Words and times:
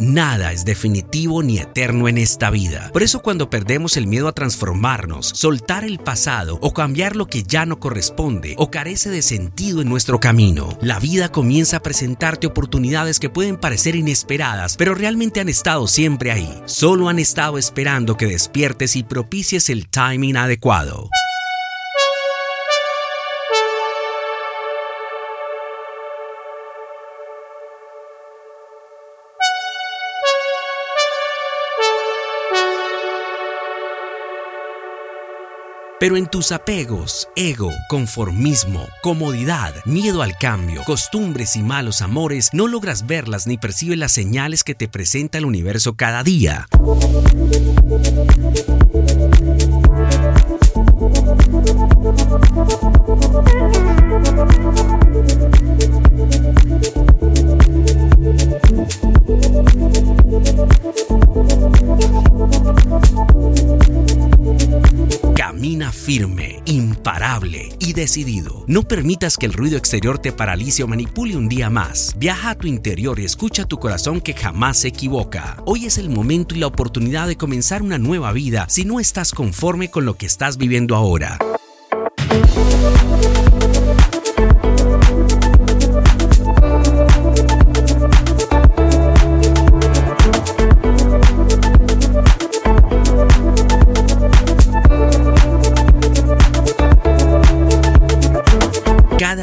Nada 0.00 0.52
es 0.52 0.64
definitivo 0.64 1.42
ni 1.42 1.58
eterno 1.58 2.08
en 2.08 2.18
esta 2.18 2.50
vida. 2.50 2.90
Por 2.92 3.02
eso 3.02 3.20
cuando 3.20 3.50
perdemos 3.50 3.96
el 3.96 4.06
miedo 4.06 4.28
a 4.28 4.32
transformarnos, 4.32 5.26
soltar 5.34 5.84
el 5.84 5.98
pasado 5.98 6.58
o 6.60 6.72
cambiar 6.72 7.16
lo 7.16 7.26
que 7.26 7.42
ya 7.42 7.66
no 7.66 7.80
corresponde 7.80 8.54
o 8.58 8.70
carece 8.70 9.10
de 9.10 9.22
sentido 9.22 9.82
en 9.82 9.88
nuestro 9.88 10.20
camino, 10.20 10.78
la 10.80 11.00
vida 11.00 11.30
comienza 11.30 11.78
a 11.78 11.82
presentarte 11.82 12.46
oportunidades 12.46 13.18
que 13.18 13.30
pueden 13.30 13.56
parecer 13.56 13.96
inesperadas, 13.96 14.76
pero 14.76 14.94
realmente 14.94 15.40
han 15.40 15.48
estado 15.48 15.86
siempre 15.88 16.30
ahí. 16.30 16.62
Solo 16.66 17.08
han 17.08 17.18
estado 17.18 17.58
esperando 17.58 18.16
que 18.16 18.26
despiertes 18.26 18.96
y 18.96 19.02
propicies 19.02 19.68
el 19.68 19.88
timing 19.88 20.36
adecuado. 20.36 21.08
Pero 36.04 36.18
en 36.18 36.26
tus 36.26 36.52
apegos, 36.52 37.30
ego, 37.34 37.72
conformismo, 37.88 38.86
comodidad, 39.00 39.72
miedo 39.86 40.20
al 40.20 40.36
cambio, 40.36 40.82
costumbres 40.84 41.56
y 41.56 41.62
malos 41.62 42.02
amores, 42.02 42.50
no 42.52 42.68
logras 42.68 43.06
verlas 43.06 43.46
ni 43.46 43.56
percibes 43.56 43.96
las 43.96 44.12
señales 44.12 44.64
que 44.64 44.74
te 44.74 44.86
presenta 44.86 45.38
el 45.38 45.46
universo 45.46 45.96
cada 45.96 46.22
día. 46.22 46.68
Firme, 65.82 66.62
imparable 66.66 67.70
y 67.80 67.94
decidido. 67.94 68.64
No 68.68 68.82
permitas 68.82 69.36
que 69.36 69.46
el 69.46 69.52
ruido 69.52 69.76
exterior 69.76 70.18
te 70.18 70.30
paralice 70.30 70.84
o 70.84 70.86
manipule 70.86 71.36
un 71.36 71.48
día 71.48 71.68
más. 71.68 72.14
Viaja 72.16 72.50
a 72.50 72.54
tu 72.54 72.68
interior 72.68 73.18
y 73.18 73.24
escucha 73.24 73.64
tu 73.64 73.78
corazón 73.78 74.20
que 74.20 74.34
jamás 74.34 74.78
se 74.78 74.88
equivoca. 74.88 75.56
Hoy 75.66 75.86
es 75.86 75.98
el 75.98 76.10
momento 76.10 76.54
y 76.54 76.58
la 76.58 76.68
oportunidad 76.68 77.26
de 77.26 77.36
comenzar 77.36 77.82
una 77.82 77.98
nueva 77.98 78.30
vida 78.32 78.66
si 78.68 78.84
no 78.84 79.00
estás 79.00 79.32
conforme 79.32 79.90
con 79.90 80.04
lo 80.04 80.14
que 80.14 80.26
estás 80.26 80.58
viviendo 80.58 80.94
ahora. 80.94 81.38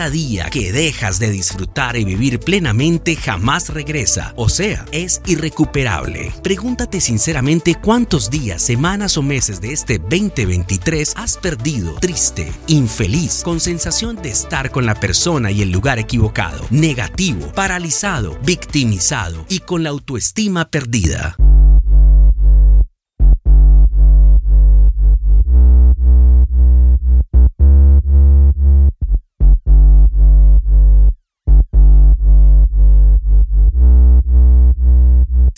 Cada 0.01 0.09
día 0.13 0.49
que 0.49 0.71
dejas 0.71 1.19
de 1.19 1.29
disfrutar 1.29 1.95
y 1.95 2.03
vivir 2.03 2.39
plenamente 2.39 3.15
jamás 3.15 3.69
regresa, 3.69 4.33
o 4.35 4.49
sea, 4.49 4.83
es 4.91 5.21
irrecuperable. 5.27 6.33
Pregúntate 6.41 6.99
sinceramente 6.99 7.75
cuántos 7.75 8.31
días, 8.31 8.63
semanas 8.63 9.15
o 9.17 9.21
meses 9.21 9.61
de 9.61 9.73
este 9.73 9.99
2023 9.99 11.13
has 11.17 11.37
perdido 11.37 11.93
triste, 11.99 12.51
infeliz, 12.65 13.43
con 13.43 13.59
sensación 13.59 14.15
de 14.15 14.29
estar 14.29 14.71
con 14.71 14.87
la 14.87 14.95
persona 14.95 15.51
y 15.51 15.61
el 15.61 15.71
lugar 15.71 15.99
equivocado, 15.99 16.65
negativo, 16.71 17.51
paralizado, 17.53 18.39
victimizado 18.43 19.45
y 19.49 19.59
con 19.59 19.83
la 19.83 19.91
autoestima 19.91 20.67
perdida. 20.67 21.37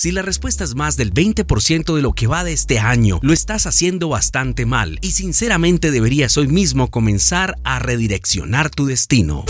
Si 0.03 0.11
la 0.11 0.21
respuesta 0.21 0.65
es 0.65 0.75
más 0.75 0.97
del 0.97 1.13
20% 1.13 1.95
de 1.95 2.01
lo 2.01 2.11
que 2.11 2.27
va 2.27 2.43
de 2.43 2.51
este 2.51 2.77
año, 2.77 3.19
lo 3.21 3.31
estás 3.31 3.67
haciendo 3.67 4.09
bastante 4.09 4.65
mal 4.65 4.99
y 4.99 5.11
sinceramente 5.11 5.91
deberías 5.91 6.35
hoy 6.35 6.49
mismo 6.49 6.91
comenzar 6.91 7.55
a 7.63 7.79
redireccionar 7.79 8.69
tu 8.69 8.85
destino. 8.85 9.45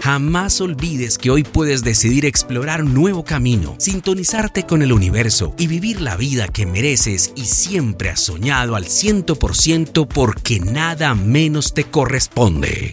Jamás 0.00 0.60
olvides 0.60 1.18
que 1.18 1.30
hoy 1.30 1.42
puedes 1.42 1.82
decidir 1.82 2.24
explorar 2.24 2.84
un 2.84 2.94
nuevo 2.94 3.24
camino, 3.24 3.74
sintonizarte 3.78 4.62
con 4.62 4.80
el 4.80 4.92
universo 4.92 5.56
y 5.58 5.66
vivir 5.66 6.00
la 6.00 6.16
vida 6.16 6.46
que 6.46 6.66
mereces 6.66 7.32
y 7.34 7.46
siempre 7.46 8.10
has 8.10 8.20
soñado 8.20 8.76
al 8.76 8.84
100% 8.84 10.06
porque 10.06 10.60
nada 10.60 11.16
menos 11.16 11.74
te 11.74 11.82
corresponde. 11.82 12.92